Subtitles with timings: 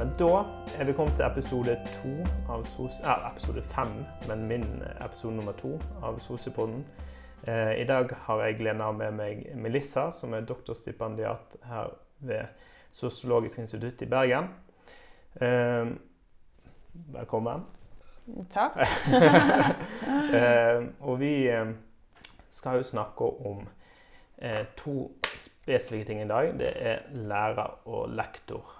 [0.00, 0.44] Men da
[0.78, 2.10] er vi kommet til episode to
[2.48, 3.02] av SOS...
[3.04, 3.90] Ja, episode fem,
[4.28, 4.62] men min
[5.04, 6.86] episode nummer to av Sosipodden.
[7.44, 11.92] Eh, I dag har jeg gleden av med meg Melissa, som er doktorstipendiat her
[12.24, 12.48] ved
[12.96, 14.48] Sosiologisk institutt i Bergen.
[15.36, 15.92] Eh,
[17.20, 17.68] velkommen.
[18.48, 18.80] Takk.
[20.30, 21.72] Eh, og vi eh,
[22.50, 23.64] skal jo snakke om
[24.38, 26.54] eh, to spesifikke ting i dag.
[26.58, 28.79] Det er lærer og lektor eh,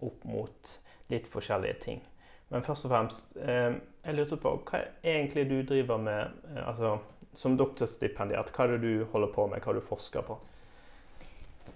[0.00, 0.70] opp mot
[1.08, 2.00] litt forskjellige ting.
[2.48, 6.96] Men først og fremst, eh, jeg lurte på hva egentlig du driver med eh, altså,
[7.36, 8.52] som doktorstipendiat?
[8.54, 10.38] Hva er det du holder på med, hva du forsker på?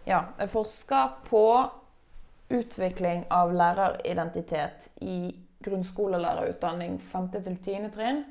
[0.09, 1.45] Ja, jeg forsker på
[2.52, 7.28] utvikling av læreridentitet i grunnskolelærerutdanning 5.
[7.37, 7.92] til 10.
[7.95, 8.25] trinn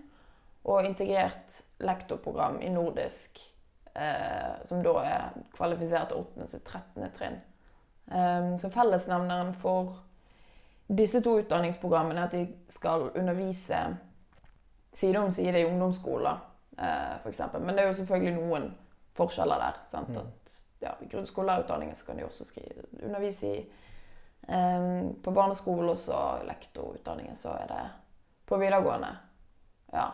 [0.69, 3.39] og integrert lektorprogram i nordisk,
[3.95, 6.49] eh, som da er kvalifisert til 8.
[6.51, 7.09] til 13.
[7.15, 7.39] trinn.
[8.11, 10.01] Um, så fellesnevneren for
[10.97, 13.77] disse to utdanningsprogrammene er at de skal undervise
[14.93, 16.39] side om side i ungdomsskoler,
[16.77, 17.41] eh, f.eks.
[17.53, 18.65] Men det er jo selvfølgelig noen
[19.15, 19.79] forskjeller der.
[19.87, 20.09] sant?
[20.09, 20.17] Mm.
[20.27, 23.61] At ja, grunnskolelærerutdanningen kan de også skrive, undervise i
[24.47, 27.83] um, På barneskole og så lektorutdanningen så er det
[28.45, 29.15] på videregående.
[29.93, 30.09] Ja.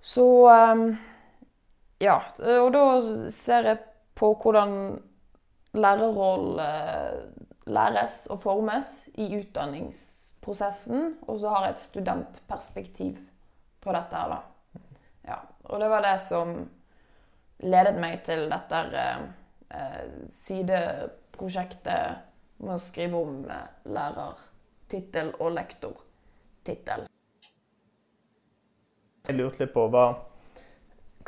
[0.00, 0.26] Så
[0.72, 0.98] um,
[2.00, 2.20] Ja.
[2.60, 2.84] Og da
[3.30, 3.78] ser jeg
[4.14, 4.98] på hvordan
[5.74, 7.22] lærerroll eh,
[7.68, 11.18] læres og formes i utdanningsprosessen.
[11.28, 13.18] Og så har jeg et studentperspektiv
[13.80, 14.80] på dette her, da.
[15.28, 15.38] Ja.
[15.68, 16.54] Og det var det som
[17.60, 22.24] ledet meg til dette eh, sideprosjektet
[22.62, 27.06] med å skrive om eh, lærertittel og lektortittel.
[29.28, 30.06] Jeg lurte litt på hva,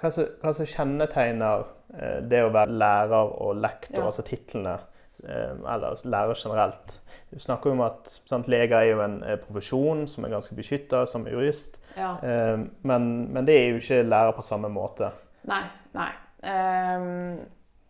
[0.00, 4.06] hva, som, hva som kjennetegner eh, det å være lærer og lektor, Ja.
[4.08, 4.78] altså titlene,
[5.24, 7.00] eller lærer generelt.
[7.30, 11.04] Du snakker om at sant, leger er jo en eh, profesjon som er ganske beskytta
[11.06, 12.16] som jurist, Ja.
[12.22, 15.10] eh, men, men det er jo ikke lærer på samme måte.
[15.44, 15.62] Nei,
[15.94, 16.10] nei.
[16.42, 17.38] Um,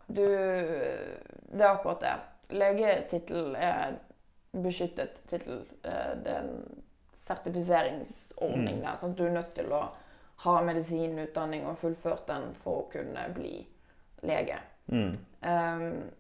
[0.09, 2.15] du Det er akkurat det.
[2.51, 3.93] Legetittel er
[4.63, 5.61] beskyttet tittel.
[5.85, 6.81] Eh, det er en
[7.13, 8.83] sertifiseringsordning Mm.
[8.83, 9.05] der.
[9.05, 9.83] at Du er nødt til å
[10.37, 13.67] ha medisinutdanning og fullført den for å kunne bli
[14.23, 14.57] lege.
[14.89, 15.13] Mm.
[15.45, 16.11] Ehm,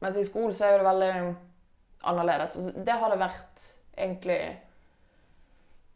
[0.00, 1.34] mens i skolen så er det veldig
[2.08, 2.56] annerledes.
[2.84, 3.64] Det har det vært
[3.98, 4.40] egentlig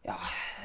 [0.05, 0.17] ja,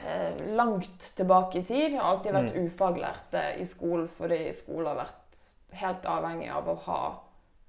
[0.08, 1.92] eh, langt tilbake i tid.
[1.92, 2.66] Det har alltid vært Mm.
[2.68, 5.44] ufaglærte i skolen fordi skolen har vært
[5.78, 7.02] helt avhengig av å ha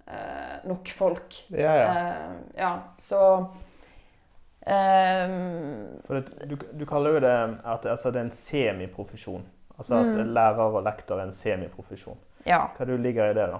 [0.08, 1.34] eh, nok folk.
[1.52, 1.88] Ja, ja.
[1.92, 3.20] Eh, ja, så
[4.66, 5.28] eh,
[6.08, 9.44] det, du, du kaller jo det at altså, det er en semiprofesjon.
[9.78, 10.32] Altså at Mm.
[10.34, 12.16] lærer og lektor er en semiprofesjon.
[12.46, 12.66] ja.
[12.76, 13.58] Hva du ligger i det, da?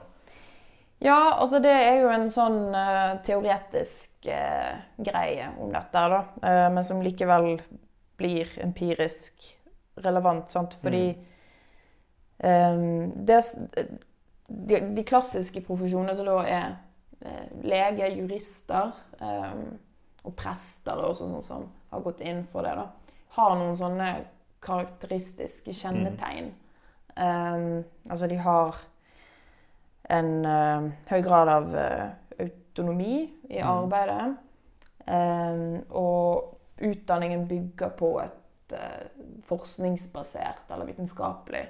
[0.99, 6.25] Ja, altså det er jo en sånn uh, teoretisk uh, greie om dette, da.
[6.43, 7.61] Uh, men som likevel
[8.19, 9.47] blir empirisk
[10.03, 10.75] relevant, sant.
[10.83, 11.05] Fordi
[12.39, 12.81] eh,
[13.15, 13.39] det,
[14.47, 16.77] de, de klassiske profesjonene som da er
[17.67, 19.65] lege, jurister um,
[20.27, 22.87] og prester også, sånn som har gått inn for det, da,
[23.39, 24.11] har noen sånne
[24.65, 26.53] karakteristiske kjennetegn.
[27.19, 27.67] Eh,
[28.11, 28.79] altså de har
[30.09, 32.11] en uh, høy grad av uh,
[32.41, 33.69] autonomi i Mm.
[33.69, 34.37] arbeidet.
[35.09, 39.07] Um, og utdanningen bygger på et uh,
[39.49, 41.69] forskningsbasert eller vitenskapelig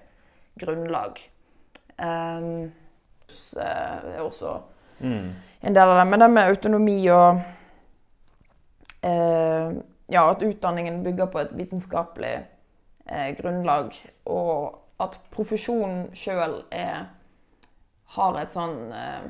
[0.59, 1.19] grunnlag.
[1.99, 2.72] Um,
[3.28, 4.60] så, er også
[5.00, 5.32] Mm.
[5.62, 6.10] en del av det.
[6.10, 7.41] Men det med autonomi og
[10.10, 12.47] Ja, at utdanningen bygger på et vitenskapelig
[13.38, 13.93] grunnlag,
[14.25, 16.65] og at profesjonen sjøl
[18.16, 19.28] har et sånn eh,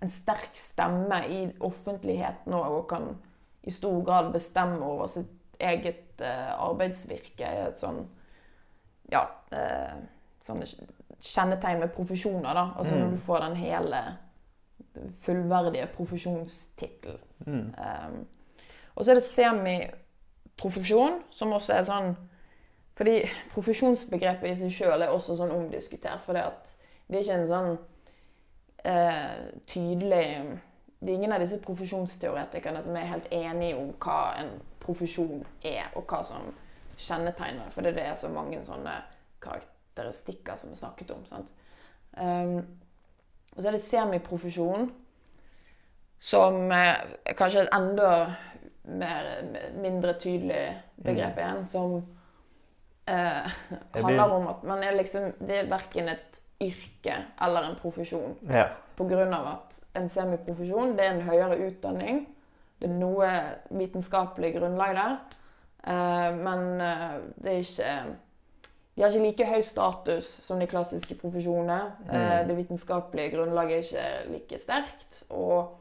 [0.00, 3.10] En sterk stemme i offentligheten og, og kan
[3.68, 7.50] i stor grad bestemme over sitt eget eh, arbeidsvirke.
[7.76, 8.06] sånn
[9.12, 9.26] Ja.
[9.52, 9.98] Eh,
[10.46, 10.64] sånne
[11.20, 12.72] kjennetegn med profesjoner, da.
[12.78, 13.00] Altså Mm.
[13.00, 14.16] når du får den hele
[15.20, 17.18] fullverdige profesjonstittel.
[17.46, 17.74] Mm.
[17.78, 18.26] Um,
[18.94, 22.16] og så er det semiprofesjon, som også er sånn
[23.00, 23.22] Fordi
[23.54, 26.20] profesjonsbegrepet i seg sjøl er også sånn omdiskutert.
[26.20, 26.42] For det,
[27.08, 27.78] det er ikke en sånn
[28.84, 29.36] eh,
[29.66, 30.58] tydelig
[31.00, 34.50] Det er ingen av disse profesjonsteoretikerne som er helt enige om hva en
[34.80, 36.50] profesjon er, og hva som
[37.00, 37.70] kjennetegner.
[37.72, 38.98] For det er så mange sånne
[39.40, 41.24] karakteristikker som er snakket om.
[41.24, 41.52] sant?
[42.20, 42.58] Um,
[43.56, 44.90] og så er det semiprofesjon,
[46.20, 48.10] som er kanskje et enda
[48.84, 49.30] mer,
[49.80, 50.62] mindre tydelig
[51.00, 51.96] begrep igjen, som
[53.08, 53.60] eh,
[53.94, 58.36] handler om at man er liksom Det er verken et yrke eller en profesjon.
[58.48, 58.68] Ja.
[59.00, 62.26] Av at en semiprofesjon det er en høyere utdanning
[62.80, 63.28] det er noe
[63.76, 65.16] vitenskapelig grunnlag der.
[65.84, 67.94] Eh, men eh, det er ikke
[68.96, 71.92] De har ikke like høy status som de klassiske profesjonene.
[72.10, 72.48] Eh, Mm.
[72.48, 75.22] det vitenskapelige grunnlaget er ikke like sterkt.
[75.30, 75.76] Og,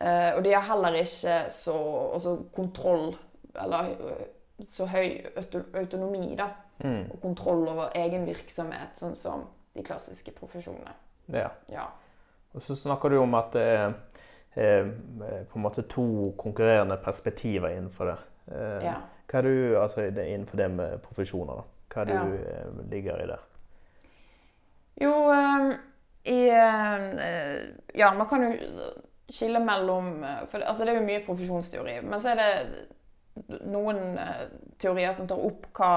[0.00, 1.76] og de har heller ikke så
[2.14, 3.16] altså kontroll
[3.62, 3.96] Eller
[4.68, 5.26] så høy
[5.74, 6.46] autonomi, da.
[6.84, 7.10] Mm.
[7.10, 9.42] Og kontroll over egen virksomhet, sånn som
[9.74, 10.92] de klassiske profesjonene.
[11.32, 11.48] Ja.
[11.70, 11.84] Ja.
[12.54, 13.92] Og så snakker du om at det er
[14.56, 14.88] eh,
[15.46, 18.16] på en måte to konkurrerende perspektiver innenfor det.
[18.50, 18.96] Eh, ja.
[19.30, 21.62] Hva er du, altså det innenfor det med profesjoner, da?
[21.94, 22.24] Hva er det Ja.
[22.24, 23.38] du eh, ligger i det?
[25.00, 25.76] Jo, eh,
[26.24, 26.38] i
[27.94, 28.56] Ja, man kan jo
[29.30, 32.00] skille mellom For altså, det er jo mye profesjonsteori.
[32.02, 34.18] Men så er det noen
[34.78, 35.92] teorier som tar opp hva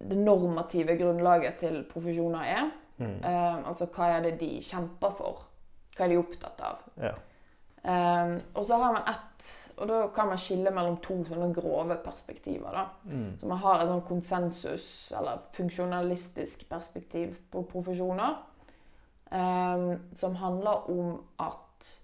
[0.00, 2.70] det normative grunnlaget til profesjoner er.
[3.00, 3.16] Mm.
[3.24, 5.44] Eh, altså hva er det de kjemper for?
[5.96, 6.80] Hva er de opptatt av?
[7.00, 7.12] Ja.
[7.84, 9.46] Eh, og så har man ett
[9.80, 12.70] Og da kan man skille mellom to sånne grove perspektiver.
[12.72, 12.84] da.
[13.04, 13.38] Mm.
[13.40, 18.36] Så man har et sånn konsensus- eller funksjonalistisk perspektiv på profesjoner.
[19.32, 22.00] eh, som handler om at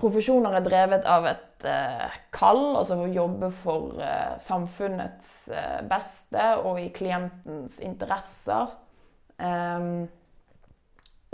[0.00, 6.48] profesjoner er drevet av et eh, kall, altså å jobbe for eh, samfunnets eh, beste
[6.64, 8.74] og i klientens interesser.
[9.38, 10.04] Um,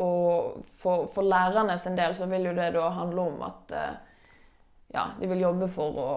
[0.01, 3.99] og for, for lærerne sin del så vil jo det da handle om at eh,
[4.95, 6.15] ja, de vil jobbe for å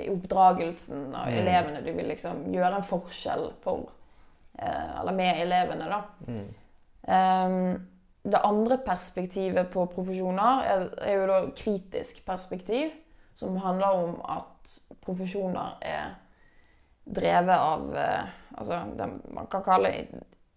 [0.00, 1.38] i oppdragelsen av Mm.
[1.42, 1.80] elevene.
[1.84, 3.90] De vil liksom gjøre en forskjell for
[4.58, 5.98] eh, Eller med elevene, da.
[6.26, 6.54] Mm.
[7.08, 7.88] Ehm,
[8.24, 12.90] det andre perspektivet på profesjoner er, er jo da kritisk perspektiv,
[13.36, 16.14] som handler om at profesjoner er
[17.04, 19.92] drevet av eh, altså det man kan kalle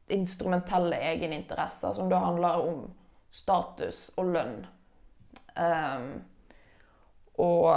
[0.08, 2.86] instrumentelle egeninteresser, som da handler om
[3.32, 4.62] status og lønn.
[5.58, 6.12] Um,
[7.44, 7.68] og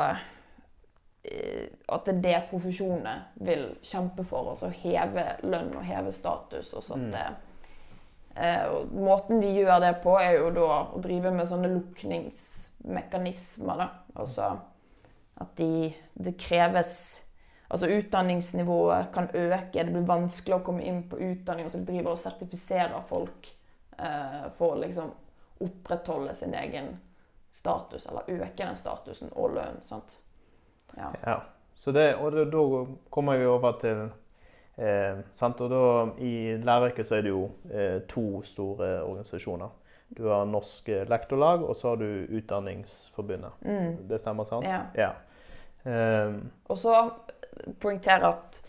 [1.25, 6.75] eh, at det er det profesjonene vil kjempe for, altså heve lønn og heve status.
[6.75, 7.50] og sånt Mm.
[8.37, 13.77] Eh, og måten de gjør det på, er jo da å drive med sånne lukningsmekanismer.
[13.81, 13.89] da.
[14.21, 14.45] Altså
[15.41, 17.23] at de, det kreves
[17.71, 21.69] Altså utdanningsnivået kan øke, det blir vanskelig å komme inn på utdanning.
[21.71, 23.47] Så de driver og sertifiserer folk
[23.95, 25.13] eh, for å liksom
[25.63, 26.89] opprettholde sin egen
[27.55, 29.79] status, eller øke den statusen og lønn.
[30.97, 31.13] Ja.
[31.23, 31.37] Ja.
[31.79, 32.83] Så det, og det, da
[33.15, 34.03] kommer vi over til
[34.81, 35.61] eh, sant?
[35.61, 35.83] Og da,
[36.25, 39.69] I læreryrket så er det jo eh, to store organisasjoner.
[40.17, 43.51] Du har Norsk Lektorlag, og så har du Utdanningsforbundet.
[43.63, 44.09] Mm.
[44.11, 44.65] Det stemmer, sant?
[44.67, 44.81] ja.
[44.99, 45.11] Ja.
[45.87, 46.35] Eh,
[46.69, 46.97] Og så
[47.81, 48.63] poengtere at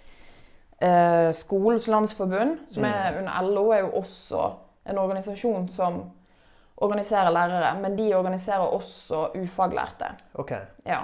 [0.82, 4.52] eh, Skolens landsforbund, som er under LO, er jo også
[4.90, 6.04] en organisasjon som
[6.78, 7.82] organiserer lærere.
[7.82, 10.06] Men de organiserer også ufaglærte.
[10.34, 10.52] OK.
[10.86, 11.00] Ja.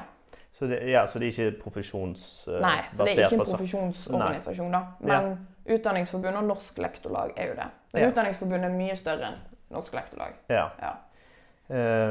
[0.57, 2.61] Så det, ja, så det er ikke profesjonsbasert?
[2.63, 4.81] Nei, så det er ikke en sånn- profesjonsorganisasjon, da.
[4.99, 7.67] Men Utdanningsforbundet og Norsk Lektorlag er jo det.
[7.93, 8.09] Men Ja.
[8.09, 9.39] Utdanningsforbundet er mye større enn
[9.69, 10.33] Norsk Lektorlag.
[10.49, 10.69] Ja.
[10.81, 10.93] Ja.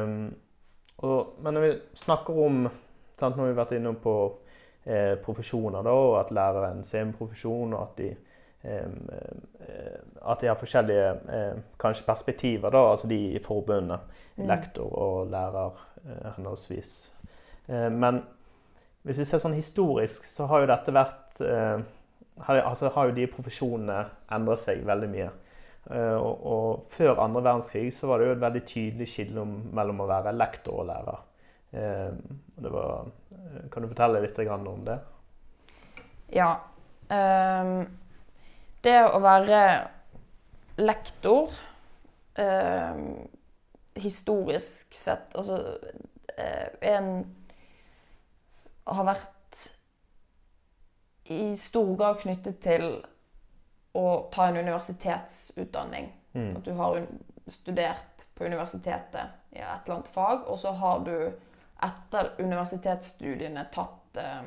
[0.03, 0.35] Um,
[0.99, 2.69] og, men når vi snakker om
[3.19, 4.15] sant, Nå har vi vært inne på
[4.87, 8.11] eh, profesjoner, da, og at lærere er en profesjon, og at de,
[8.65, 9.09] ehm,
[9.61, 9.99] eh,
[10.31, 14.01] at de har forskjellige eh, kanskje perspektiver, da, altså de i forbundet.
[14.37, 14.47] Mm.
[14.47, 15.71] Lektor og lærer
[16.05, 17.13] eh, henholdsvis.
[17.69, 18.23] Eh, men
[19.07, 21.79] hvis vi ser sånn historisk, så har jo dette vært eh,
[22.43, 24.01] altså, har jo de profesjonene
[24.35, 25.29] endret seg veldig mye.
[25.91, 30.03] Eh, og, og før andre verdenskrig så var det jo et veldig tydelig skille mellom
[30.03, 31.23] å være lektor og lærer.
[31.77, 32.11] Eh,
[32.67, 34.99] var, eh, kan du fortelle litt om det?
[36.35, 36.51] Ja.
[37.09, 37.87] ehm,
[38.83, 39.63] det å være
[40.83, 41.55] lektor
[42.35, 43.29] ehm,
[43.97, 45.57] historisk sett Altså
[46.37, 47.25] eh, en
[48.87, 49.33] har vært
[51.33, 52.85] i stor grad knyttet til
[53.97, 56.13] å ta en universitetsutdanning.
[56.37, 56.53] Mm.
[56.57, 57.01] At du har
[57.51, 61.17] studert på universitetet i et eller annet fag, og så har du
[61.87, 64.47] etter universitetsstudiene tatt eh,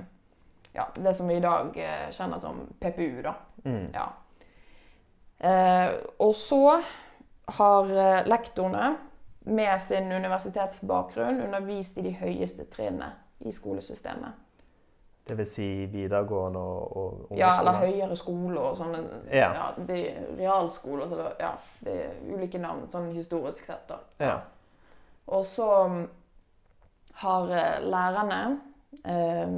[0.74, 3.22] ja, det som vi i dag eh, kjenner som PPU.
[3.26, 3.36] da.
[3.66, 3.92] Mm.
[3.94, 4.08] Ja.
[5.50, 6.82] Eh, og så
[7.60, 8.96] har eh, lektorene
[9.50, 13.14] med sin universitetsbakgrunn undervist i de høyeste trinnene
[13.46, 14.46] i skolesystemet.
[15.30, 16.96] Det vil si videregående og,
[17.32, 19.52] og Ja, eller høyere skole og sånne Ja.
[19.54, 20.00] ja, de,
[20.40, 21.08] realskole.
[21.08, 21.52] Så det, ja,
[21.86, 23.86] det er ulike navn, sånn historisk sett.
[23.90, 24.00] da.
[24.20, 24.40] Ja.
[25.28, 26.08] Og så mm,
[27.22, 28.40] har eh, lærerne
[29.06, 29.54] eh,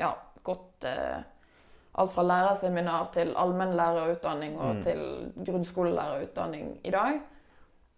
[0.00, 1.20] ja, gått eh,
[2.00, 4.82] alt fra lærerseminar til allmennlærerutdanning og Mm.
[4.82, 7.20] til grunnskolelærerutdanning i dag.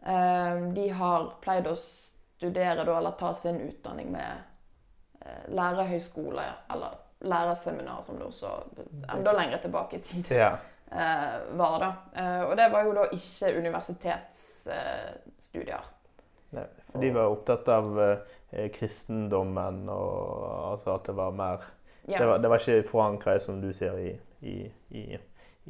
[0.06, 1.76] Eh, de har pleid å
[2.42, 4.32] studere da, eller ta sin utdanning med
[5.22, 6.42] eh, lærerhøyskole
[6.74, 6.90] eller
[7.22, 8.48] lærerseminar, som det også
[9.14, 10.56] enda lenger tilbake i tid Ja.
[10.90, 11.78] eh, var.
[11.78, 11.92] da.
[12.18, 15.84] Eh, og det var jo da ikke universitetsstudier.
[16.52, 18.18] Nei, for de var opptatt av eh,
[18.74, 21.58] kristendommen og altså at det var mer
[22.04, 22.18] Ja.
[22.18, 24.10] det, var, det var ikke forankra, som du sier, i,
[24.42, 24.56] i,
[24.90, 25.18] i,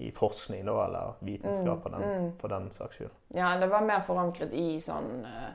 [0.00, 2.30] i forskning da, eller vitenskap Mm, den, mm.
[2.40, 3.10] for den saks skyld.
[3.36, 5.50] Ja, det var mer forankret i sånn eh,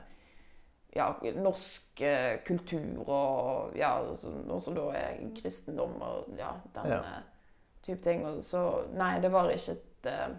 [0.98, 1.06] ja,
[1.38, 6.98] norsk eh, kultur og ja, så- noe som da er kristendom og ja, den Ja.
[6.98, 7.22] eh,
[7.86, 8.26] type ting.
[8.26, 10.36] Og så nei, det var ikke et eh,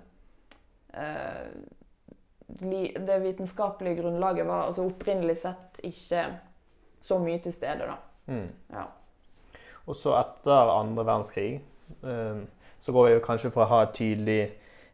[2.59, 6.23] Det vitenskapelige grunnlaget var altså opprinnelig sett ikke
[7.01, 7.95] så mye til stede, da.
[8.27, 8.47] Mm.
[8.73, 8.85] Ja.
[9.87, 11.61] Og så etter andre verdenskrig
[12.03, 12.41] eh,
[12.79, 14.39] så går vi jo kanskje fra å ha et tydelig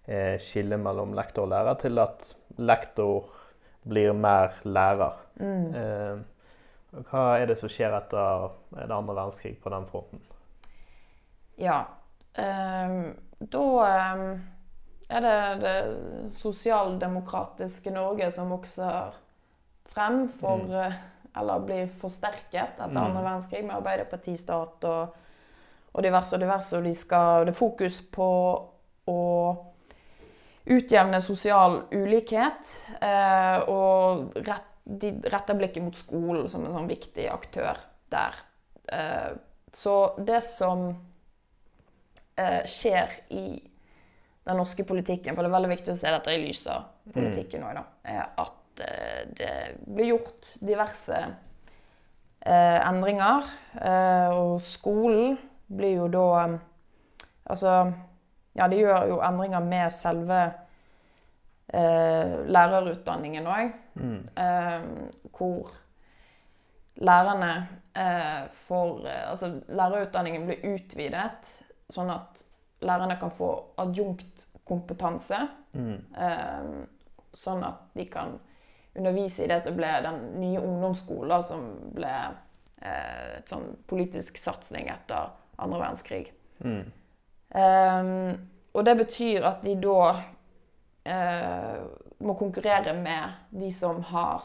[0.08, 3.26] eh, skille mellom lektor og lærer, til at lektor
[3.88, 5.16] blir mer lærer.
[5.39, 5.75] Mm.
[5.75, 6.18] Eh,
[7.10, 10.22] hva er det som skjer etter det andre verdenskrig på den fronten?
[11.58, 11.86] Ja.
[12.36, 14.42] ehm, da ehm,
[15.10, 19.13] er det det sosialdemokratiske Norge som vokser
[19.86, 20.72] frem for Mm.
[20.86, 20.94] eh,
[21.38, 22.98] Eller blir forsterket etter Mm.
[22.98, 25.08] andre verdenskrig med arbeiderpartistat og,
[25.94, 26.77] og diverse og diverse.
[26.77, 28.27] Og de skal, det er fokus på
[29.08, 29.58] å
[30.65, 32.72] utjevne sosial ulikhet.
[33.01, 37.80] Eh, og rett, de retter blikket mot skolen som en sånn viktig aktør
[38.13, 38.38] der.
[38.94, 39.32] Eh,
[39.75, 40.88] så det som
[42.38, 43.48] eh, skjer i
[44.46, 47.65] den norske politikken, for det er veldig viktig å se dette i lys av politikken
[47.65, 49.56] òg, at eh, det
[49.88, 51.18] blir gjort diverse
[52.46, 53.50] eh, endringer.
[53.82, 55.36] Eh, og skolen
[55.68, 56.30] blir jo da
[57.46, 57.92] Altså,
[58.58, 60.39] ja, de gjør jo endringer med selve
[61.74, 63.72] lærerutdanningen òg.
[63.96, 64.28] Mm.
[64.38, 64.84] Eh,
[65.38, 65.72] hvor
[66.96, 71.56] lærerne eh, får eh, Altså lærerutdanningen blir utvidet,
[71.90, 72.44] sånn at
[72.86, 75.42] lærerne kan få adjunktkompetanse.
[75.74, 75.98] Mm.
[76.18, 76.70] Eh,
[77.36, 78.38] sånn at de kan
[78.96, 82.14] undervise i det som ble den nye ungdomsskolen, som ble
[82.82, 86.32] eh, et sånn politisk satsing etter andre verdenskrig.
[86.64, 86.86] Mm.
[87.56, 88.32] Um,
[88.76, 90.24] og det betyr at de da eh,
[92.18, 94.44] må konkurrere med de som har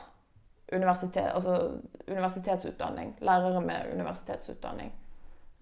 [0.73, 1.71] universitet, altså
[2.09, 3.14] universitetsutdanning.
[3.21, 4.93] Lærere med universitetsutdanning.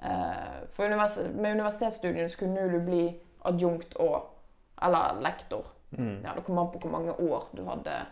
[0.02, 3.04] Eh, for univers med universitetsstudiene så kunne du bli
[3.44, 4.34] adjunkt og
[4.82, 5.64] eller lektor.
[5.90, 6.20] Mm.
[6.24, 8.06] Ja, Det kommer an på hvor mange år du hadde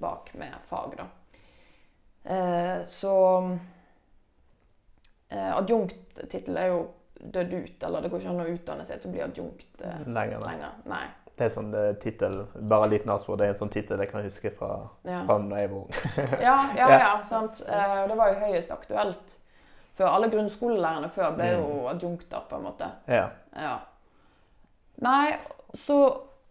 [0.00, 0.96] bak med fag.
[0.98, 1.06] da.
[2.34, 3.14] Eh, så
[5.28, 6.86] eh, Adjunktittel er jo
[7.32, 10.06] dødd ut, eller det går ikke an å utdanne seg til å bli adjunkt eh,
[10.06, 10.78] Lenger, lenger.
[10.90, 11.06] Nei.
[11.36, 14.10] Det er sånn eh, tittel, bare en liten avspor, det er en sånn tittel jeg
[14.10, 15.22] kan huske fra, Ja.
[15.26, 15.94] fra da jeg var ung.
[16.40, 17.22] Ja, ja, Ja.
[17.24, 17.62] sant.
[17.68, 19.38] Eh, det var jo høyest aktuelt.
[19.94, 21.86] For alle grunnskolelærerne før ble jo Mm.
[21.94, 22.90] adjunkter, på en måte.
[23.08, 23.30] Ja.
[23.56, 23.78] Ja.
[25.02, 25.36] Nei,
[25.74, 25.96] så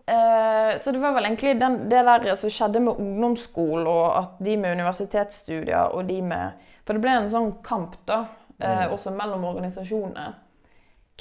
[0.08, 4.40] eh, Så det var vel egentlig den, det der som skjedde med ungdomsskolen, og at
[4.44, 6.52] de med universitetsstudier og de med
[6.86, 8.26] For det ble en sånn kamp, da,
[8.60, 8.94] eh, Mm.
[8.94, 10.34] også mellom organisasjonene.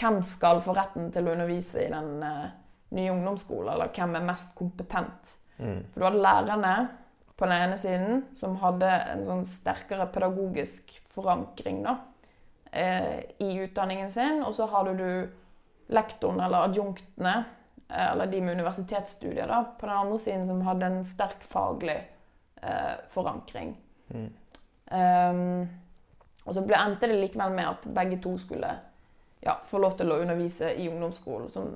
[0.00, 2.48] Hvem skal få retten til å undervise i den eh,
[2.96, 5.34] nye ungdomsskole, eller hvem er mest kompetent?
[5.60, 5.84] Mm.
[5.92, 6.74] For du hadde lærerne
[7.40, 11.96] på den ene siden, som hadde en sånn sterkere pedagogisk forankring da,
[12.72, 14.42] eh, i utdanningen sin.
[14.44, 17.36] Og så hadde du lektoren eller adjunktene,
[17.88, 21.98] eh, eller de med universitetsstudier, da, på den andre siden som hadde en sterk faglig
[22.62, 23.76] eh, forankring.
[24.10, 24.28] Mm.
[24.90, 25.68] Um,
[26.44, 28.72] og så ble, endte det likevel med at begge to skulle
[29.40, 31.72] ja, få lov til å undervise i ungdomsskolen, som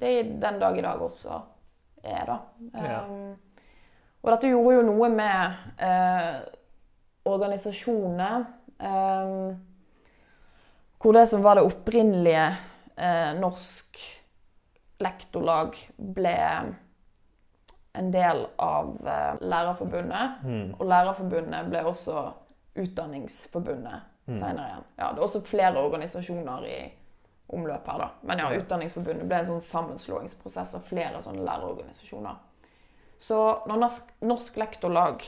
[0.00, 1.40] det den dag i dag også
[2.02, 2.38] er, da.
[2.74, 3.02] Ja.
[3.06, 3.36] Um,
[4.22, 6.38] og dette gjorde jo noe med eh,
[7.30, 8.30] organisasjonene.
[8.82, 9.54] Um,
[10.98, 12.46] hvor det som var det opprinnelige
[12.96, 14.00] eh, norsk
[14.98, 16.34] lektorlag, ble
[17.96, 20.42] en del av eh, Lærerforbundet.
[20.42, 20.74] Mm.
[20.74, 22.26] Og Lærerforbundet ble også
[22.76, 24.36] Utdanningsforbundet Mm.
[24.38, 24.84] senere igjen.
[24.96, 26.92] Ja, det er også flere organisasjoner i
[27.54, 28.08] omløp her, da.
[28.26, 28.48] Men ja.
[28.58, 32.36] Utdanningsforbundet ble en sånn sammenslåingsprosess av flere sånne lærerorganisasjoner.
[33.18, 33.36] Så
[33.68, 35.22] når Norsk, norsk Lektorlag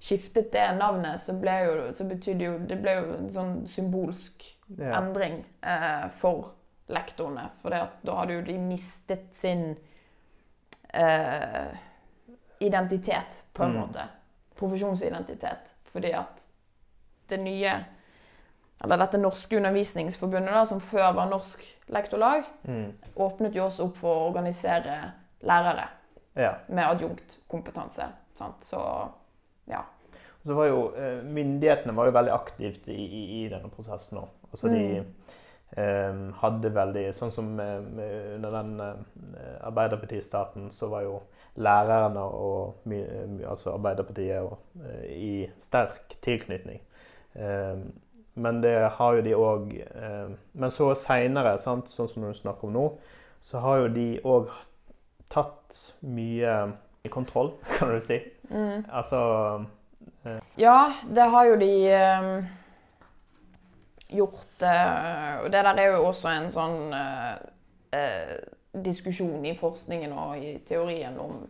[0.00, 4.44] skiftet det navnet, så ble jo, så betydde jo Det ble jo en sånn symbolsk
[4.78, 4.94] Ja.
[5.00, 6.52] endring eh, for
[6.88, 7.50] lektorene.
[7.60, 9.76] For da hadde jo de mistet sin
[10.94, 11.74] eh,
[12.60, 13.80] identitet, på en Mm.
[13.80, 14.08] måte.
[14.56, 15.74] Profesjonsidentitet.
[15.92, 16.46] Fordi at
[17.28, 17.84] det nye
[18.82, 22.92] Eller dette norske undervisningsforbundet, da, som før var Norsk Lektorlag, Mm.
[23.16, 25.12] åpnet jo også opp for å organisere
[25.44, 25.88] lærere
[26.36, 26.54] ja.
[26.68, 28.08] med adjunktkompetanse.
[28.34, 28.80] Så
[29.70, 29.84] ja.
[30.44, 34.28] så var jo eh, Myndighetene var jo veldig aktivt i, i, i denne prosessen òg.
[34.50, 34.82] Altså de
[35.76, 37.78] eh, hadde veldig Sånn som eh,
[38.34, 41.20] under den eh, Arbeiderpartistaten, så var jo
[41.56, 42.98] lærerne og my,
[43.46, 46.82] altså Arbeiderpartiet og, eh, i sterk tilknytning.
[47.34, 47.78] Eh,
[48.34, 52.72] men det har jo de òg eh, Men så seinere, sånn som du snakker om
[52.74, 52.84] nå,
[53.44, 54.50] så har jo de òg
[55.30, 56.72] tatt mye
[57.10, 58.20] kontroll, kan du si.
[58.50, 58.84] Mm.
[58.88, 59.64] Altså
[60.56, 62.44] Ja, det har jo de eh,
[64.08, 64.62] gjort.
[64.62, 67.34] eh, og det der er jo også en sånn eh,
[67.96, 68.36] eh,
[68.84, 71.44] diskusjon i forskningen og i teorien om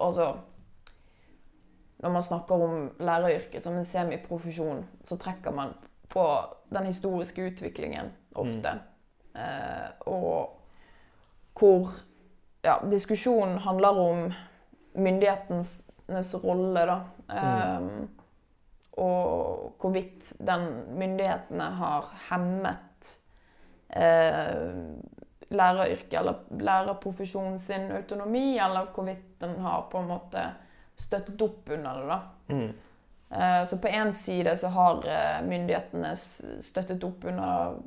[0.00, 0.32] Altså
[2.02, 5.70] Når man snakker om læreryrket som en semiprofesjon, så trekker man
[6.08, 6.26] på
[6.70, 8.78] den historiske utviklingen ofte.
[9.34, 10.52] Eh, og
[11.56, 11.90] hvor
[12.64, 14.22] ja, diskusjonen handler om
[14.96, 17.00] myndighetenes rolle, da.
[17.26, 18.08] Um,
[18.96, 20.62] og hvorvidt den
[20.96, 23.10] myndighetene har hemmet
[23.92, 24.72] eh,
[25.52, 30.46] læreryrket eller lærerprofesjonen sin autonomi, eller hvorvidt den har på en måte
[30.96, 32.08] støttet opp under det.
[32.08, 32.20] da.
[32.48, 32.85] mm, Eh,
[33.66, 37.80] Så på én side så har eh, myndighetene støttet opp under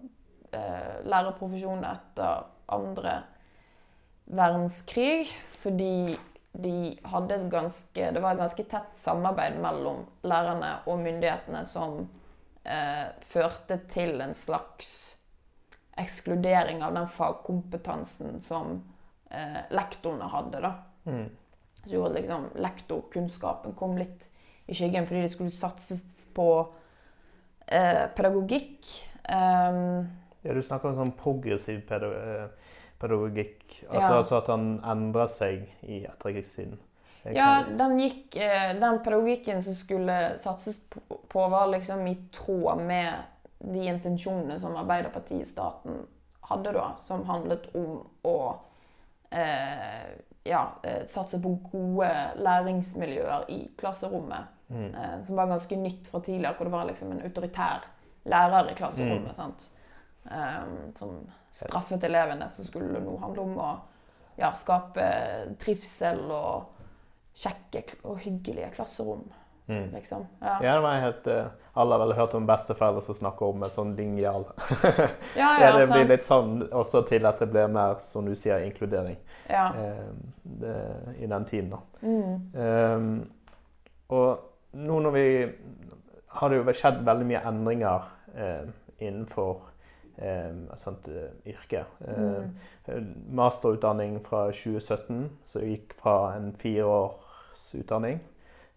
[0.51, 2.41] eh, lærerprofesjonen etter
[2.75, 3.13] andre
[4.29, 5.29] verdenskrig,
[5.61, 6.17] fordi
[6.51, 12.01] de hadde et ganske, det var et ganske tett samarbeid mellom lærerne og myndighetene som
[12.65, 14.91] eh, førte til en slags
[15.99, 18.79] ekskludering av den fagkompetansen som
[19.29, 20.61] eh, lektorene hadde.
[20.63, 20.73] da.
[21.05, 21.29] mm,
[21.83, 24.29] Så gjorde liksom lektorkunnskapen kom litt
[24.69, 26.03] i skyggen fordi det skulle satses
[26.37, 26.47] på
[27.67, 28.89] eh, pedagogikk.
[29.29, 30.07] Um,
[30.41, 32.45] Ja, du snakker om sånn progressiv pedag eh,
[33.01, 33.65] pedagogikk.
[33.89, 34.17] Altså, Ja.
[34.21, 36.77] altså at han endrer seg i etterkrigstiden.
[37.25, 42.05] Jeg ja, kan- den gikk eh, Den pedagogikken som skulle satses på, på, var liksom
[42.07, 43.13] i tråd med
[43.59, 46.05] de intensjonene som Arbeiderpartiet i staten
[46.49, 48.37] hadde da, som handlet om å
[49.31, 50.15] eh,
[50.47, 52.07] ja, eh, satse på gode
[52.39, 54.47] læringsmiljøer i klasserommet.
[54.69, 54.95] Mm.
[54.95, 57.83] eh, som var ganske nytt fra tidligere, hvor det var liksom en autoritær
[58.25, 59.35] lærer i klasserommet.
[59.35, 59.69] sant?
[60.29, 63.69] Um, som straffet elevene, så skulle nå handle om å
[64.37, 65.05] ja, skape
[65.59, 66.65] trivsel og
[67.39, 69.23] kjekke og hyggelige klasserom,
[69.69, 69.91] Mm.
[69.93, 70.23] liksom.
[70.41, 73.63] Ja, Ja, det var helt eh, Alle har vel hørt om besteforeldre som snakker om
[73.63, 74.45] en sånn linjal.
[75.35, 78.59] ja, Ja, det blir litt sånn også til at det blir mer, som du sier,
[78.65, 79.17] inkludering
[79.49, 79.67] Ja.
[79.77, 80.09] eh,
[80.43, 80.75] det,
[81.19, 81.69] i den tiden.
[81.69, 81.77] da.
[82.01, 82.51] Mm.
[82.55, 83.31] Um,
[84.09, 84.39] og
[84.73, 85.25] nå når vi
[86.39, 89.63] har det jo skjedd veldig mye endringer eh, innenfor
[90.21, 90.53] eh,
[91.45, 91.85] eh.
[92.05, 92.49] Mm.
[92.85, 93.03] Eh,
[93.39, 98.19] Masterutdanning fra 2017, som gikk fra en fireårsutdanning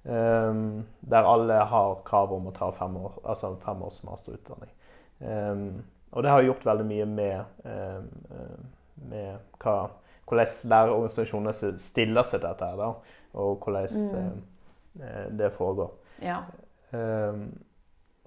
[0.04, 0.62] eh,
[1.00, 4.72] der alle har krav om å ta fem år, altså femårs masterutdanning.
[5.20, 5.66] Eh,
[6.12, 8.00] og det har gjort veldig mye med, eh,
[9.08, 9.76] med hva,
[10.28, 12.90] hvordan lærerorganisasjonene stiller seg til dette, da,
[13.32, 13.88] og hvordan
[14.32, 14.42] Mm.
[15.00, 15.90] Eh, det foregår.
[16.22, 16.42] ja.
[16.92, 17.46] Ehm,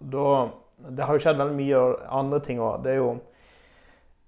[0.01, 0.49] da,
[0.89, 2.81] det har jo skjedd veldig mye andre ting òg.
[2.83, 3.11] Det er jo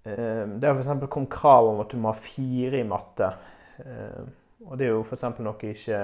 [0.06, 1.08] ehm, Det har f.eks.
[1.10, 3.32] kommet krav om at du må ha fire i matte.
[3.84, 4.30] Ehm,
[4.66, 5.24] og det er jo f.eks.
[5.40, 6.00] noe ikke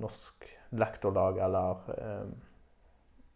[0.00, 1.82] Norsk Lektorlag eller,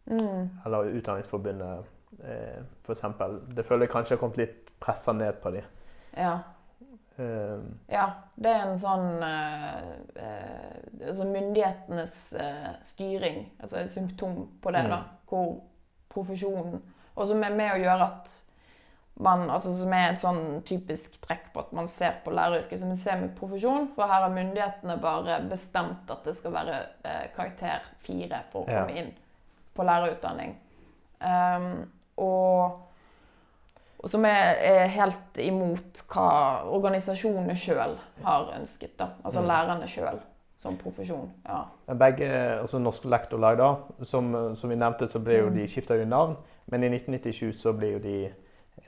[0.06, 0.50] Mm.
[0.64, 1.86] eller Utdanningsforbundet
[2.22, 3.00] eh, f.eks.
[3.56, 5.64] Det føler jeg kanskje har kommet litt pressa ned på dem.
[6.16, 6.36] ja.
[7.18, 14.48] Ehm, Ja, det er en sånn eh, eh, altså Myndighetenes eh, styring, altså et symptom
[14.62, 14.90] på det, Mm.
[14.90, 15.02] da.
[15.28, 15.60] Hvor
[16.12, 16.82] profesjonen
[17.16, 18.42] Og som er med å gjøre at
[19.18, 22.90] man altså Som er et sånn typisk trekk på at man ser på læreryrket som
[22.90, 23.88] en semiprofesjon.
[23.94, 26.74] For her har myndighetene bare bestemt at det skal være
[27.04, 28.84] eh, karakter fire for å Ja.
[28.84, 29.14] komme inn
[29.74, 30.56] på lærerutdanning.
[31.20, 32.85] Um, og
[33.98, 38.96] og som er, er helt imot hva organisasjonene sjøl har ønsket.
[38.98, 39.08] da.
[39.24, 39.46] Altså Mm.
[39.46, 40.18] lærerne sjøl
[40.58, 41.30] som profesjon.
[41.48, 41.62] Ja.
[41.94, 42.28] Begge,
[42.60, 45.54] altså Norske Lektorlag, da, som, som vi nevnte, så ble jo Mm.
[45.54, 46.36] de skifta jo navn.
[46.66, 48.32] Men i 1997 så ble jo de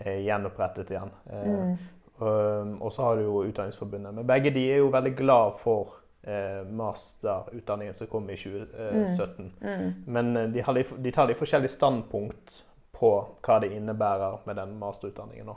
[0.05, 1.11] eh, gjenopprettet igjen.
[1.31, 1.79] Eh, Mm.
[2.21, 4.15] og, og så har du jo Utdanningsforbundet.
[4.15, 5.89] Men begge de er jo veldig glad for
[6.27, 9.53] eh, masterutdanningen som kom i 2017.
[9.63, 9.95] Mm.
[10.07, 12.65] Men eh, de, har, litt- de tar litt forskjellige standpunkt
[12.99, 13.13] på
[13.47, 15.47] hva det innebærer med den masterutdanningen.
[15.47, 15.57] nå.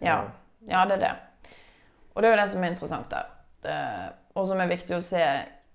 [0.00, 0.22] Ja.
[0.66, 1.14] Ja, det er det.
[2.14, 3.30] Og det er jo det som er interessant der.
[3.62, 3.78] Det,
[4.34, 5.22] og som er viktig å se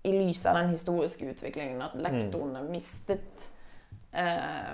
[0.04, 3.50] i lys av den historiske utviklingen, at lektorene mistet
[4.12, 4.74] eh,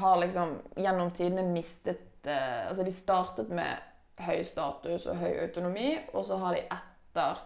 [0.00, 3.86] Har liksom gjennom tidene mistet eh, Altså, de startet med
[4.18, 7.42] høy status og høy autonomi, og så har de etter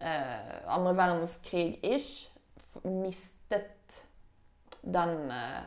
[0.00, 2.28] eh, andre verdenskrig-ish
[2.86, 4.04] mistet
[4.82, 5.64] den eh,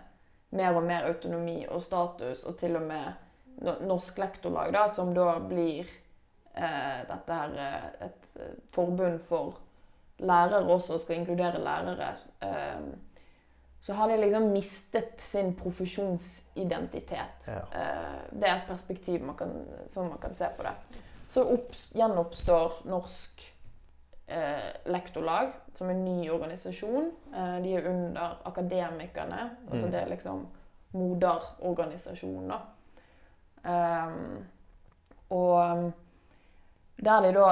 [0.57, 5.35] mer og mer autonomi og status, og til og med Norsk Lektorlag, da, som da
[5.43, 5.85] blir
[6.53, 9.59] eh, dette her eh, et eh, forbund for
[10.21, 12.11] lærere også, skal inkludere lærere.
[12.43, 12.91] Eh,
[13.81, 17.47] så har de liksom mistet sin profesjonsidentitet.
[17.47, 17.61] Ja.
[17.79, 19.55] Eh, det er et perspektiv man kan,
[19.89, 20.75] som man kan se på det.
[21.31, 23.47] Så opp, gjenoppstår Norsk
[24.31, 27.11] eh, Lektorlag som en ny organisasjon.
[27.33, 29.49] Eh, de er under Akademikerne.
[29.69, 29.91] Altså Mm.
[29.91, 30.47] det er liksom
[30.91, 32.59] moderorganisasjonen, da.
[33.63, 34.45] Um,
[35.29, 35.93] og um,
[37.05, 37.51] der de da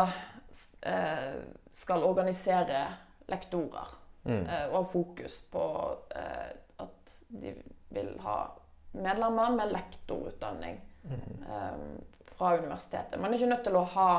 [0.83, 1.35] eh,
[1.73, 2.87] skal organisere
[3.27, 3.95] lektorer.
[4.23, 4.45] Mm.
[4.45, 5.65] Eh, og ha fokus på
[6.15, 7.53] eh, at de
[7.89, 8.39] vil ha
[8.91, 11.43] medlemmer med lektorutdanning mm.
[11.49, 11.77] eh,
[12.25, 13.19] fra universitetet.
[13.19, 14.09] Man er ikke nødt til å ha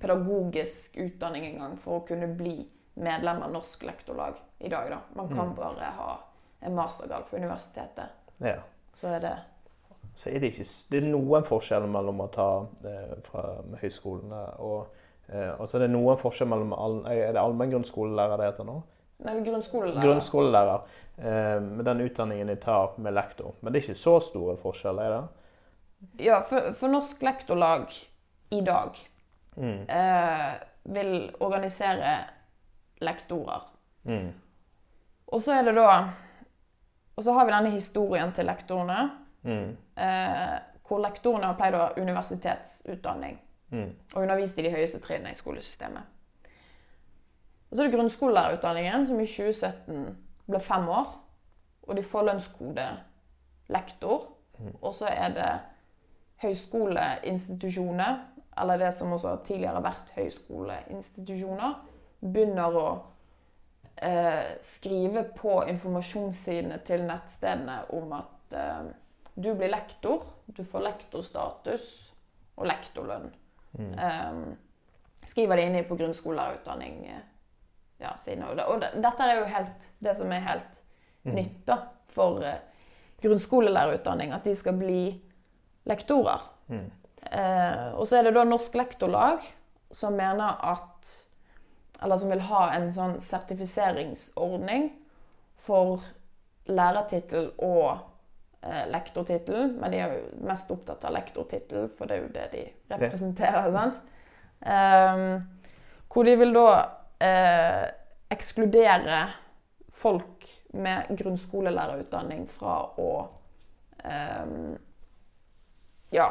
[0.00, 4.90] pedagogisk utdanning engang for å kunne bli medlem av Norsk Lektorlag i dag.
[4.90, 4.98] Da.
[5.14, 5.54] Man kan Mm.
[5.54, 6.18] bare ha
[6.60, 8.08] en mastergrad fra universitetet.
[8.38, 8.56] Ja.
[8.94, 9.36] Så er det
[10.16, 14.86] Så er det ikke Det er noen forskjeller mellom å ta eh, fra høyskolene og
[15.28, 18.82] eh, altså det er noen forskjell mellom all, Er det allmenngrunnskolelærer det heter nå?
[19.20, 20.02] Nei, grunnskolelærer.
[20.02, 20.80] Grunnskolelærer.
[21.18, 23.54] Eh, med den utdanningen de tar med lektor.
[23.60, 25.28] Men det er ikke så store forskjeller, er det?
[26.24, 27.88] Ja, for, for Norsk Lektorlag
[28.50, 28.94] i dag
[29.58, 29.84] Mm.
[29.90, 32.24] eh, vil organisere
[33.02, 33.64] lektorer.
[34.04, 34.32] Mm.
[35.26, 36.08] Og så er det da
[37.16, 39.10] Og så har vi denne historien til lektorene.
[39.42, 39.76] Mm.
[39.98, 43.38] Eh, hvor lektorene har pleid å ha universitetsutdanning
[43.70, 43.90] Mm.
[44.14, 46.02] og undervist i de høyeste trinnene i skolesystemet.
[47.70, 50.16] Og så er det grunnskolelærerutdanningen, som i 2017
[50.46, 51.10] ble fem år.
[51.82, 52.86] Og de får lønnskode
[53.68, 54.28] lektor.
[54.58, 54.72] Mm.
[54.82, 55.50] Og så er det
[56.42, 58.18] høyskoleinstitusjoner,
[58.60, 61.74] eller det som også tidligere har vært høyskoleinstitusjoner,
[62.20, 62.86] begynner å
[63.96, 68.88] eh, skrive på informasjonssidene til nettstedene om at eh,
[69.38, 71.84] du blir lektor, du får lektorstatus
[72.58, 73.30] og lektorlønn.
[73.78, 73.92] Mm.
[73.94, 74.42] Eh,
[75.28, 77.02] skriver det inne på grunnskolelærerutdanning.
[77.06, 77.24] eh,
[77.98, 80.84] Ja, og, det, og det, dette er jo helt, det som er helt
[81.24, 81.34] Mm.
[81.34, 81.76] nytt da,
[82.14, 82.60] for eh,
[83.22, 85.00] grunnskolelærerutdanning, at de skal bli
[85.90, 86.40] lektorer.
[86.70, 86.90] Mm.
[87.22, 89.42] Eh, og så er det da Norsk Lektorlag
[89.90, 91.14] som mener at
[92.02, 94.92] Eller som vil ha en sånn sertifiseringsordning
[95.58, 96.04] for
[96.70, 97.96] lærertittel og
[98.62, 99.72] eh, lektortittel.
[99.74, 102.62] Men de er jo mest opptatt av lektortittel, for det er jo det de
[102.94, 103.66] representerer.
[103.74, 103.98] sant?
[104.62, 105.24] Eh,
[106.06, 106.68] hvor de vil da
[107.18, 107.84] eh,
[108.30, 109.24] ekskludere
[109.90, 110.46] folk
[110.78, 113.10] med grunnskolelærerutdanning fra å
[114.04, 114.54] eh,
[116.14, 116.28] ja,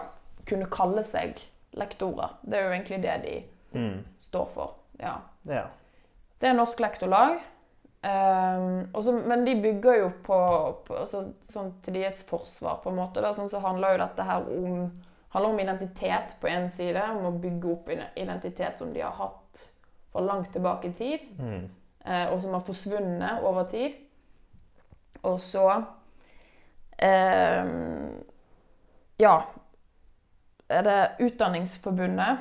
[0.48, 1.42] kunne kalle seg
[1.78, 2.38] lektorer.
[2.42, 3.38] Det er jo egentlig det de
[3.78, 4.06] Mm.
[4.20, 4.74] står for.
[5.00, 5.18] Ja.
[5.44, 5.66] Ja.
[6.40, 7.40] Det er Norsk Lektorlag.
[8.04, 10.38] Um, også, men de bygger jo på,
[10.88, 13.22] på altså, sånn til deres forsvar, på en måte.
[13.22, 14.92] Da, sånn så handler jo dette her om,
[15.34, 17.04] om identitet på en side.
[17.18, 19.66] Om å bygge opp identitet som de har hatt
[20.14, 21.28] for langt tilbake i tid.
[21.38, 21.68] Mm.
[22.08, 24.00] uh, og som har forsvunnet over tid.
[25.24, 25.68] Og så
[27.04, 28.24] um,
[29.20, 29.42] Ja.
[30.70, 32.38] Er det Utdanningsforbundet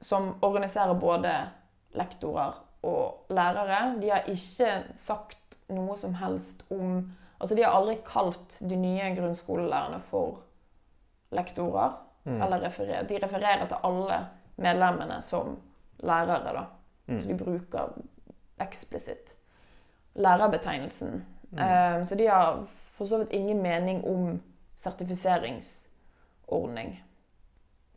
[0.00, 1.48] som organiserer både
[1.94, 4.00] lektorer og lærere.
[4.00, 9.14] De har ikke sagt noe som helst om Altså, de har aldri kalt de nye
[9.16, 10.42] grunnskolelærerne for
[11.32, 11.90] lektorer.
[12.24, 12.42] Mm.
[12.42, 14.18] Eller referer, de refererer til alle
[14.60, 15.54] medlemmene som
[16.04, 16.64] lærere, da.
[17.20, 17.38] Så de Mm.
[17.38, 17.88] bruker
[18.60, 19.36] eksplisitt
[20.14, 21.24] lærerbetegnelsen.
[21.50, 21.58] Mm.
[21.58, 24.42] Um, så de har for så vidt ingen mening om
[24.76, 27.00] sertifiseringsordning.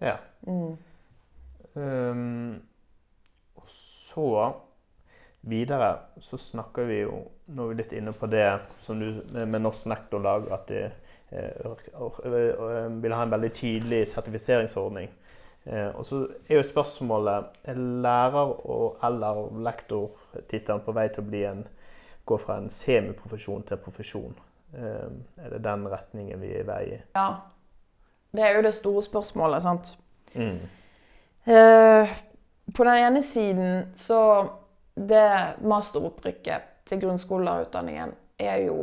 [0.03, 0.17] Ja.
[0.47, 0.75] Mm.
[1.73, 2.61] Um,
[3.57, 4.27] og så
[5.41, 8.45] videre så snakker vi jo Nå er vi litt inne på det
[8.79, 13.49] som du, med, Norsk Nektorlag, at de eh, or- or- eh, vil ha en veldig
[13.57, 15.09] tydelig sertifiseringsordning.
[15.65, 21.27] Eh, og så er jo spørsmålet er lærer- og eller lektortittelen på vei til å
[21.27, 21.65] bli en,
[22.25, 24.39] gå fra en semiprofesjon til profesjon.
[24.73, 25.11] Eh,
[25.43, 27.01] er det den retningen vi er i vei i?
[27.15, 27.27] Ja.
[28.33, 29.97] Det er jo det store spørsmålet, sant.
[30.33, 30.59] Mm.
[31.45, 32.13] Eh,
[32.73, 34.49] på den ene siden så
[34.95, 38.75] Det masteropprykket til grunnskolelærerutdanningen er jo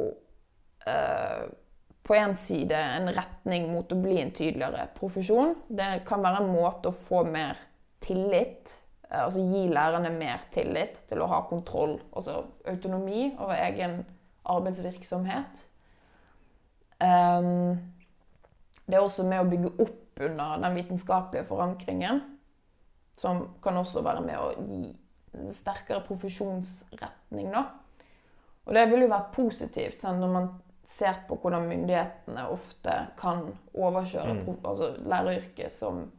[0.86, 1.44] eh,
[2.02, 5.54] på en side en retning mot å bli en tydeligere profesjon.
[5.68, 7.60] Det kan være en måte å få mer
[8.02, 8.74] tillit
[9.06, 14.00] eh, Altså gi lærerne mer tillit til å ha kontroll, altså autonomi over egen
[14.50, 15.66] arbeidsvirksomhet.
[17.06, 17.78] Ehm,
[18.90, 22.20] det er også med å bygge opp under den vitenskapelige forankringen,
[23.16, 24.90] som kan også være med å gi
[25.55, 27.53] sterkere profesjonsretning.
[27.53, 27.64] Da.
[28.66, 30.20] Og det vil jo være positivt sant?
[30.20, 30.48] når man
[30.90, 34.57] ser på hvordan myndighetene ofte kan overkjøre Mm.
[34.64, 36.11] altså læreryrket som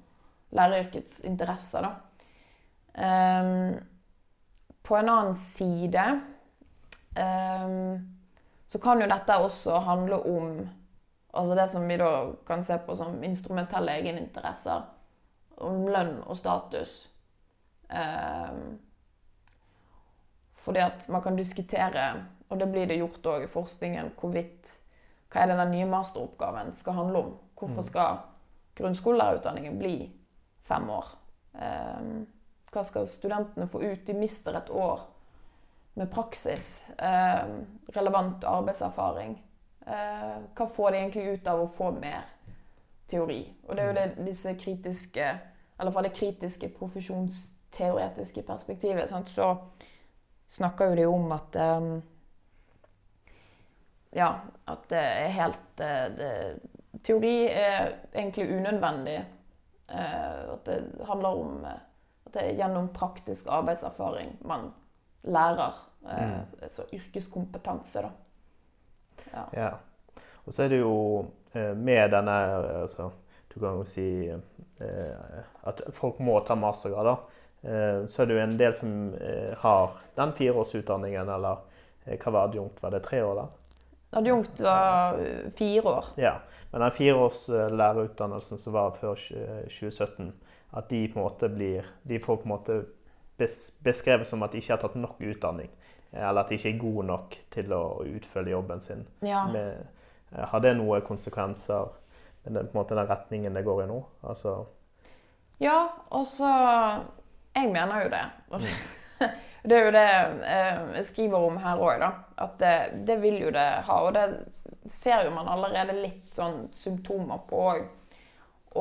[0.52, 1.82] læreryrkets interesser.
[1.82, 1.92] Da.
[2.96, 3.76] Um,
[4.84, 6.22] på en annen side
[7.16, 8.08] um,
[8.68, 10.70] så kan jo dette også handle om
[11.34, 12.12] altså det som vi da
[12.48, 14.82] kan se på som instrumentelle egeninteresser.
[15.62, 17.10] Om lønn og status.
[17.90, 18.80] Ehm,
[20.56, 24.78] fordi at man kan diskutere, og det blir det gjort òg i forskningen, hvorvidt
[25.32, 27.38] hva er det den nye masteroppgaven skal handle om.
[27.60, 27.88] Hvorfor Mm.
[27.88, 28.18] skal
[28.76, 30.12] grunnskolelærerutdanningen bli
[30.64, 31.06] fem år?
[31.62, 32.28] Ehm,
[32.72, 34.08] hva skal studentene få ut?
[34.08, 35.00] De mister et år
[35.96, 36.86] med praksis.
[37.00, 37.66] ehm,
[37.96, 39.42] relevant arbeidserfaring.
[39.88, 42.28] Eh, hva får de egentlig ut av å få mer
[43.10, 43.42] teori?
[43.68, 45.32] Og det er jo det disse kritiske
[45.82, 49.56] Eller fra det kritiske profesjonsteoretiske perspektivet, sant, så
[50.54, 51.96] snakker jo de om at um,
[54.14, 54.28] Ja,
[54.68, 56.32] at det er helt eh, det,
[57.02, 59.18] Teori er egentlig unødvendig.
[59.90, 61.80] Eh, at det handler om eh,
[62.28, 64.74] at det er gjennom praktisk arbeidserfaring man
[65.24, 65.88] lærer.
[66.02, 66.48] Mm.
[66.62, 68.10] altså yrkeskompetanse, da.
[69.34, 69.46] Ja.
[69.54, 69.70] Ja.
[70.46, 70.96] Og så er det jo
[71.54, 72.38] eh, med denne
[72.82, 73.12] altså,
[73.54, 77.06] Du kan jo si eh, at folk må ta mastergrad.
[77.06, 77.16] da.
[77.62, 78.94] Eh, så er det jo en del som
[79.64, 81.68] har den fireårsutdanningen, eller
[82.06, 82.82] hva var adjunkt?
[82.82, 83.50] Var det tre år, da?
[84.18, 85.20] Adjunkt var
[85.56, 86.06] fire år.
[86.18, 86.40] Ja.
[86.72, 89.16] Men den fireårs eh, som var før
[89.68, 90.34] 2017,
[90.72, 92.84] at de på en måte blir De får på en måte
[93.84, 95.70] beskrevet som at de ikke har tatt nok utdanning.
[96.12, 99.06] Eller at de ikke er gode nok til å utføre jobben sin.
[99.24, 99.46] Ja.
[99.48, 99.86] med,
[100.32, 101.92] eh, har det noen konsekvenser
[102.44, 104.02] med den, på en måte, den retningen det går i nå?
[104.24, 104.66] Altså,
[105.62, 106.50] Ja, og så
[107.54, 108.26] Jeg mener jo det.
[109.62, 110.10] Det er jo det
[110.50, 112.08] eh, jeg skriver om her òg, da.
[112.42, 113.98] At det, det vil jo det ha.
[114.08, 114.24] Og det
[114.90, 117.84] ser jo man allerede litt sånn symptomer på òg.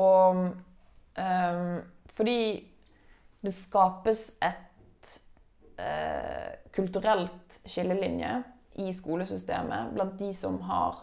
[0.01, 0.39] Og
[1.19, 1.75] um,
[2.15, 2.41] fordi
[3.41, 4.70] det skapes et
[5.81, 8.35] eh, kulturelt skillelinje
[8.81, 11.01] i skolesystemet blant de som har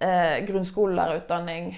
[0.00, 1.74] eh, grunnskolelærerutdanning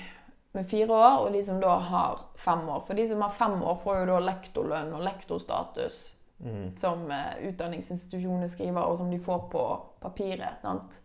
[0.57, 2.83] med fire år, og de som da har fem år.
[2.87, 5.99] For de som har fem år, får jo da lektorlønn og lektorstatus
[6.41, 9.65] mm, som eh, utdanningsinstitusjonene skriver, og som de får på
[10.01, 10.61] papiret.
[10.63, 11.01] sant?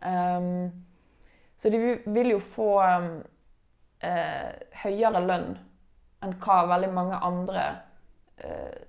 [0.00, 0.70] Um,
[1.60, 3.10] så de vil- jo få um,
[4.00, 4.48] eh,
[4.82, 5.58] høyere lønn
[6.24, 7.64] enn hva veldig mange andre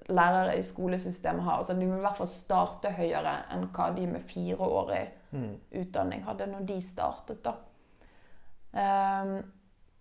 [0.10, 1.58] lærere i skolesystemet har.
[1.58, 6.24] Altså de må i hvert fall starte høyere enn hva de med fireårig mm, utdanning
[6.28, 7.44] hadde når de startet.
[7.46, 7.58] da.
[8.72, 9.34] Um,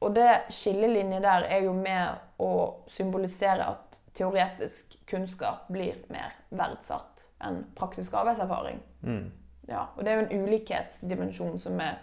[0.01, 2.53] og det skillelinjet der er jo med å
[2.89, 8.81] symbolisere at teoretisk kunnskap blir mer verdsatt enn praktisk arbeidserfaring.
[9.03, 9.31] mm,
[9.69, 12.01] Ja, og det er jo en ulikhetsdimensjon som, er,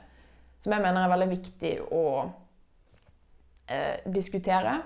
[0.59, 2.03] som jeg mener er veldig viktig å
[3.67, 4.77] eh, diskutere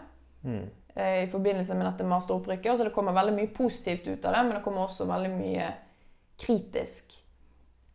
[0.41, 2.77] mm, eh, i forbindelse med dette masteropprykket.
[2.77, 5.69] Så det kommer veldig mye positivt ut av det, men det kommer også veldig mye
[6.41, 7.15] kritisk.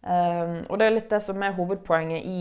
[0.07, 2.41] Um, og det er litt det som er hovedpoenget i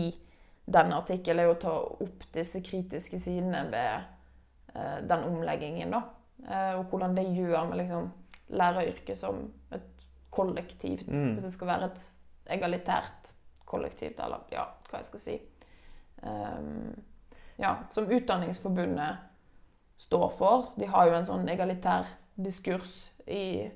[0.66, 4.06] denne artikkelen, er å ta opp disse kritiske sidene ved
[4.76, 5.94] uh, den omleggingen.
[5.94, 6.02] da.
[6.46, 8.10] Uh, og hvordan det gjør med liksom,
[8.54, 11.32] læreryrket som et kollektivt, Mm.
[11.34, 12.02] hvis det skal være et
[12.56, 13.34] egalitært
[13.66, 15.40] kollektivt, eller ja, hva jeg skal si.
[16.22, 16.94] Um,
[17.58, 19.16] ja, som Utdanningsforbundet
[19.96, 20.70] står for.
[20.76, 23.66] De har jo en sånn egalitær diskurs i,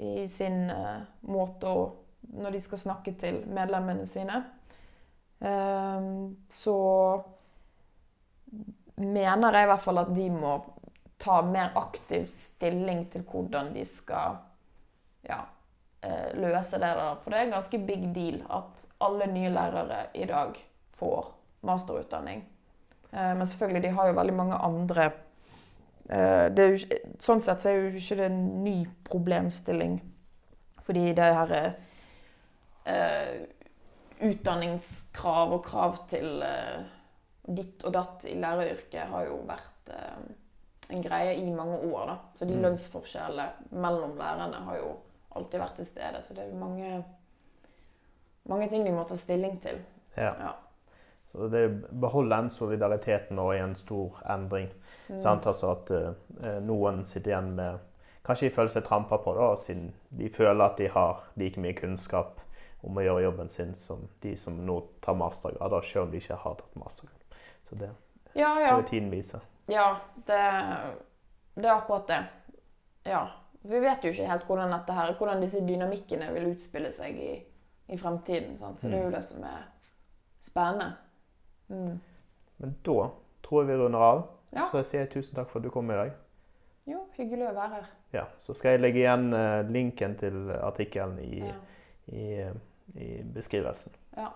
[0.00, 1.90] i sin uh, måte å
[2.32, 4.36] Når de skal snakke til medlemmene sine.
[5.42, 6.76] Um, så
[8.96, 10.52] mener jeg i hvert fall at de må
[11.22, 14.38] ta mer aktiv stilling til hvordan de skal
[15.26, 15.40] ja,
[16.02, 17.18] eh, løse det der.
[17.22, 20.58] For det er en ganske big deal at alle nye lærere i dag
[20.98, 21.30] får
[21.62, 22.42] masterutdanning.
[23.12, 25.10] Eh, Men selvfølgelig, de har jo veldig mange andre
[26.10, 26.78] jo,
[27.22, 30.00] Sånn sett så er jo ikke det en ny problemstilling.
[30.82, 31.68] Fordi det her er
[32.90, 33.44] uh,
[34.26, 36.82] utdanningskrav og krav til uh,
[37.46, 40.18] ditt og datt i læreryrket har jo vært uh,
[40.92, 42.06] en greie i mange år.
[42.06, 42.16] da.
[42.34, 42.62] Så de Mm.
[42.66, 44.96] lønnsforskjellene mellom lærerne har jo
[45.36, 46.22] alltid vært til stede.
[46.22, 47.04] Så det er jo mange,
[48.50, 49.78] mange ting de må ta stilling til.
[50.16, 50.34] ja.
[50.40, 50.52] Ja.
[51.32, 54.68] Så det beholder beholde den solidariteten og i en stor endring.
[55.08, 55.18] Mm.
[55.18, 55.46] Sant?
[55.46, 57.88] Altså at uh, noen sitter igjen med
[58.22, 61.74] Kanskje de føler seg trampa på, da, siden de føler at de har like mye
[61.74, 62.38] kunnskap
[62.86, 66.38] om å gjøre jobben sin som de som nå tar mastergrad, selv om de ikke
[66.38, 67.40] har tatt mastergrad.
[67.68, 67.90] Så det
[68.34, 68.60] Ja, ja.
[68.60, 68.76] ja.
[68.78, 69.40] jo tiden vise.
[69.66, 70.38] Ja, det,
[71.54, 72.22] det er akkurat det.
[73.10, 73.26] Ja.
[73.62, 77.32] Vi vet jo ikke helt hvordan, her, hvordan disse dynamikkene vil utspille seg i,
[77.90, 78.56] i fremtiden.
[78.58, 78.80] Sant?
[78.80, 79.66] Så det er jo det som er
[80.42, 80.92] spennende.
[81.72, 81.96] Mm.
[82.62, 83.08] Men da
[83.42, 84.22] tror jeg vi runder av.
[84.52, 84.66] Ja.
[84.70, 86.12] Så jeg sier tusen takk for at du kom i dag.
[86.86, 87.86] Jo, hyggelig å være her.
[88.12, 91.54] Ja, Så skal jeg legge igjen uh, linken til artikkelen i, Ja.
[92.12, 93.94] i, uh, i beskrivelsen.
[94.16, 94.28] Ja.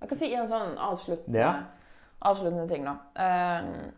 [0.00, 1.50] Jeg kan si en sånn avsluttende, Ja.
[2.22, 2.96] avsluttende ting, da.
[3.18, 3.90] Eh,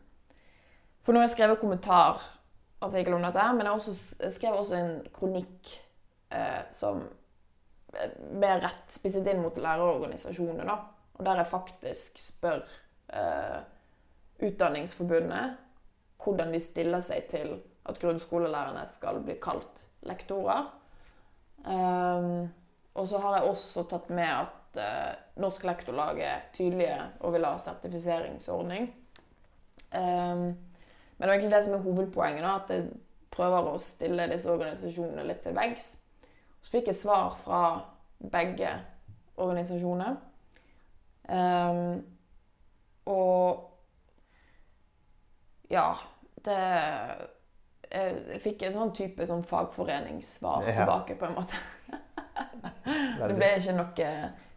[1.05, 4.75] for nå har jeg skrevet kommentarartikkel om dette, men jeg, har også, s- skrev også
[4.79, 5.75] en kronikk
[6.33, 7.03] uh, som
[7.95, 10.79] er mer rett spisset inn mot lærerorganisasjonene, da.
[11.21, 12.63] Og der jeg faktisk spør
[13.13, 13.59] eh,
[14.41, 15.59] Utdanningsforbundet
[16.21, 17.51] hvordan de stiller seg til
[17.89, 20.71] at grunnskolelærerne skal bli kalt lektorer.
[21.65, 22.49] Um,
[22.97, 27.45] og så har jeg også tatt med at eh, Norsk Lektorlag er tydelige og vil
[27.45, 28.89] ha sertifiseringsordning.
[29.93, 32.89] Um, men det er egentlig det som er hovedpoenget, da, at jeg
[33.33, 35.93] prøver å stille disse organisasjonene litt til veggs.
[36.61, 37.63] Så fikk jeg svar fra
[38.33, 38.73] begge
[39.41, 40.17] organisasjoner.
[41.31, 42.01] Um,
[43.11, 43.67] og
[45.71, 45.87] ja,
[46.43, 46.57] det
[47.91, 50.77] jeg, fikk en sånn type sånn fagforeningssvar Ja.
[50.83, 51.59] tilbake, på en måte.
[52.85, 54.11] Det ble ikke noe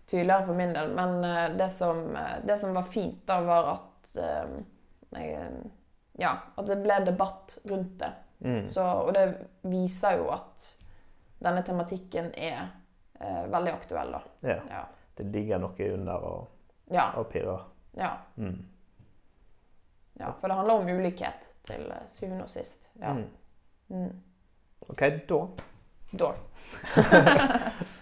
[0.05, 0.93] tydeligere for min del.
[0.95, 4.59] Men eh, det som, eh, det som var fint, da, var at eh,
[5.11, 5.47] jeg,
[6.21, 8.11] Ja, at det ble debatt rundt det.
[8.45, 8.65] Mm.
[8.69, 9.23] Så, og det
[9.65, 10.65] viser jo at
[11.43, 12.59] denne tematikken er
[13.17, 14.19] uh, veldig aktuell, da.
[14.45, 14.57] Ja.
[14.69, 14.83] Ja.
[15.17, 16.52] Det ligger noe under og,
[16.91, 17.69] Ja, og pirrer.
[17.97, 18.65] ja, Mm.
[20.19, 20.31] ja.
[20.39, 22.89] For det handler om ulikhet til eh, syvende og sist.
[22.99, 23.13] Ja.
[23.13, 23.27] Mm.
[23.89, 24.21] Mm.
[24.89, 25.47] OK, da
[26.19, 26.33] Da.